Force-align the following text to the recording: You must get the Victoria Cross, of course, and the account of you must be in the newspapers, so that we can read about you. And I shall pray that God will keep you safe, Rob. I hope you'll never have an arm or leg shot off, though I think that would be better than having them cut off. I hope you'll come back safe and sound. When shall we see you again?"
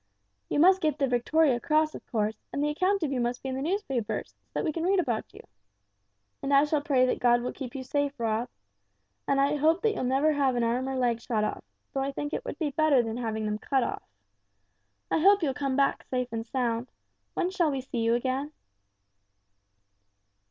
You 0.49 0.59
must 0.59 0.81
get 0.81 0.97
the 0.97 1.05
Victoria 1.05 1.59
Cross, 1.59 1.93
of 1.93 2.03
course, 2.07 2.41
and 2.51 2.63
the 2.63 2.71
account 2.71 3.03
of 3.03 3.11
you 3.11 3.21
must 3.21 3.43
be 3.43 3.49
in 3.49 3.55
the 3.55 3.61
newspapers, 3.61 4.33
so 4.47 4.53
that 4.55 4.63
we 4.65 4.71
can 4.73 4.81
read 4.81 4.99
about 4.99 5.31
you. 5.31 5.41
And 6.41 6.51
I 6.51 6.63
shall 6.65 6.81
pray 6.81 7.05
that 7.05 7.19
God 7.19 7.43
will 7.43 7.53
keep 7.53 7.75
you 7.75 7.83
safe, 7.83 8.19
Rob. 8.19 8.49
I 9.27 9.55
hope 9.57 9.85
you'll 9.85 10.03
never 10.03 10.33
have 10.33 10.55
an 10.55 10.63
arm 10.63 10.89
or 10.89 10.95
leg 10.95 11.21
shot 11.21 11.43
off, 11.43 11.63
though 11.93 12.01
I 12.01 12.11
think 12.11 12.31
that 12.31 12.43
would 12.45 12.57
be 12.57 12.71
better 12.71 13.03
than 13.03 13.17
having 13.17 13.45
them 13.45 13.59
cut 13.59 13.83
off. 13.83 14.01
I 15.11 15.19
hope 15.19 15.43
you'll 15.43 15.53
come 15.53 15.75
back 15.75 16.01
safe 16.01 16.29
and 16.31 16.47
sound. 16.47 16.89
When 17.35 17.51
shall 17.51 17.69
we 17.69 17.81
see 17.81 17.99
you 17.99 18.15
again?" 18.15 18.53